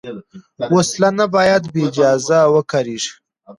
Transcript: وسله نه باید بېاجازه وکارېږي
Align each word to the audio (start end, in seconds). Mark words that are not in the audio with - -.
وسله 0.73 1.09
نه 1.17 1.25
باید 1.35 1.63
بېاجازه 1.73 2.39
وکارېږي 2.53 3.13